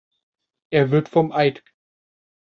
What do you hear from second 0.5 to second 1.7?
Er wird vom Eidg.